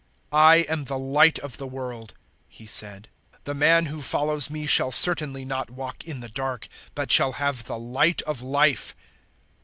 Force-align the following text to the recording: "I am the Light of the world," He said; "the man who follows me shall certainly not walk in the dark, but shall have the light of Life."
"I 0.31 0.61
am 0.67 0.85
the 0.85 0.97
Light 0.97 1.37
of 1.37 1.57
the 1.57 1.67
world," 1.67 2.15
He 2.49 2.65
said; 2.65 3.07
"the 3.43 3.53
man 3.53 3.85
who 3.85 4.01
follows 4.01 4.49
me 4.49 4.65
shall 4.65 4.91
certainly 4.91 5.45
not 5.45 5.69
walk 5.69 6.03
in 6.05 6.21
the 6.21 6.29
dark, 6.29 6.67
but 6.95 7.11
shall 7.11 7.33
have 7.33 7.65
the 7.65 7.77
light 7.77 8.23
of 8.23 8.41
Life." 8.41 8.95